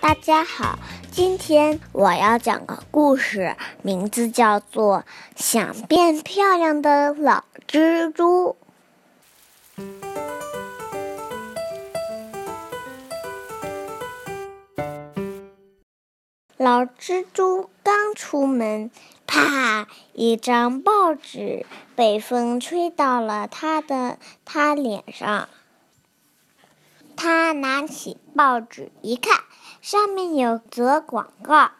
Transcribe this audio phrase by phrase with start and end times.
[0.00, 0.78] 大家好，
[1.10, 5.00] 今天我要讲个故事，名字叫做
[5.36, 8.56] 《想变漂亮的老蜘蛛》。
[16.56, 18.90] 老蜘蛛刚出门，
[19.26, 19.86] 啪！
[20.14, 25.48] 一张报纸被风吹到了他的他脸上。
[27.22, 29.40] 他拿起报纸一看。
[29.82, 31.72] 上面有则广告：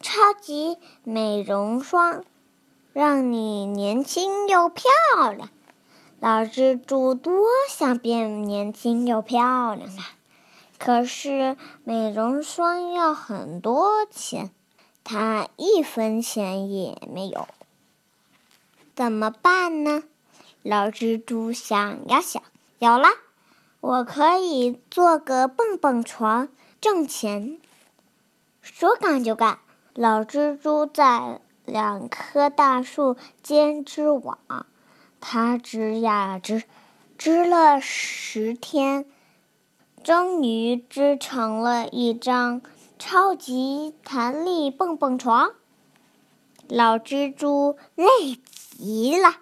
[0.00, 2.24] 超级美容霜，
[2.92, 4.84] 让你年轻又漂
[5.34, 5.48] 亮。
[6.18, 10.12] 老蜘蛛多想变年轻又漂亮啊！
[10.78, 14.50] 可是美容霜要很多钱，
[15.02, 17.48] 他一分钱也没有。
[18.94, 20.02] 怎么办呢？
[20.62, 22.42] 老蜘蛛想呀想，
[22.78, 23.08] 有了，
[23.80, 26.48] 我可以做个蹦蹦床。
[26.80, 27.58] 挣钱，
[28.62, 29.58] 说干就干。
[29.92, 34.38] 老蜘蛛在两棵大树间织网，
[35.20, 36.64] 它织呀织，
[37.18, 39.04] 织了十天，
[40.02, 42.62] 终于织成了一张
[42.98, 45.50] 超级弹力蹦蹦床。
[46.66, 48.38] 老蜘蛛累
[48.78, 49.36] 极了，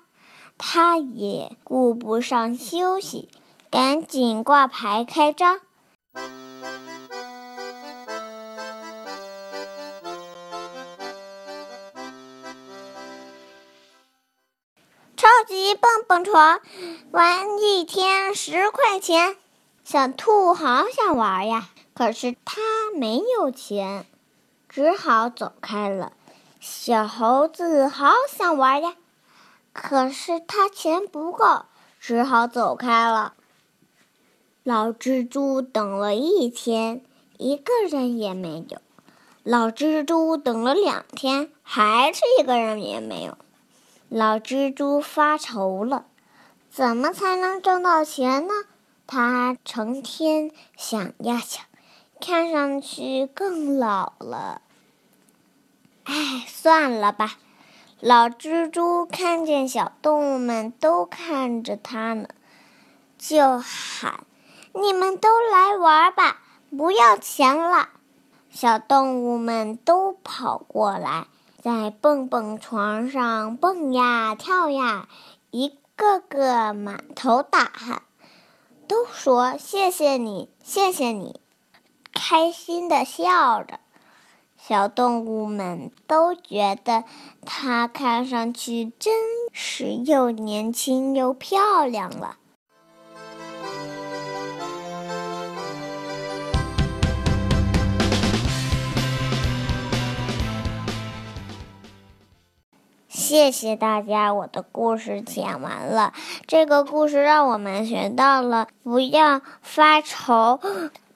[0.57, 3.29] 它也顾不上休息，
[3.71, 5.61] 赶紧挂牌开张。
[15.17, 16.61] 超级蹦蹦床，
[17.11, 19.37] 玩一天十块钱。
[19.85, 22.61] 小兔好想玩呀，可是它
[22.95, 24.07] 没有钱，
[24.69, 26.13] 只好走开了。
[26.61, 28.95] 小猴子好想玩呀，
[29.73, 31.67] 可是它钱不够，
[32.01, 33.35] 只好走开了。
[34.69, 37.01] 老蜘蛛等了一天，
[37.39, 38.83] 一个人也没有。
[39.43, 43.39] 老蜘蛛等了两天，还是一个人也没有。
[44.11, 46.05] 老蜘蛛发愁了，
[46.71, 48.53] 怎么才能挣到钱呢？
[49.07, 51.65] 他成天想呀想，
[52.21, 54.61] 看上去更老了。
[56.05, 57.39] 哎，算了吧。
[58.01, 62.29] 老蜘蛛看见小动物们都看着它呢，
[63.17, 64.27] 就喊
[64.81, 66.41] ：“你们都来玩吧，
[66.77, 67.89] 不要钱了。”
[68.51, 71.27] 小动物们都跑过来。
[71.61, 75.09] 在蹦蹦床上蹦呀跳呀，
[75.51, 78.03] 一个个满头大汗，
[78.87, 81.41] 都说谢谢你，谢谢你，
[82.15, 83.81] 开心的笑着。
[84.57, 87.05] 小动物们都觉得
[87.45, 89.15] 它看上去真
[89.53, 92.37] 是又年轻又漂亮了。
[103.29, 106.15] 谢谢大家，我的故事讲完了。
[106.47, 110.61] 这个故事让我们学到了不要发愁，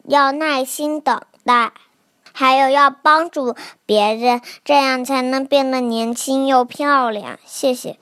[0.04, 1.72] 要耐心等待，
[2.34, 3.56] 还有要帮助
[3.86, 7.38] 别人，这样才能变得年轻又漂亮。
[7.46, 7.96] 谢谢。